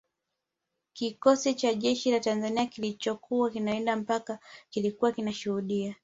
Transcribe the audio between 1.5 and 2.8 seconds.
cha jeshi la Tanzania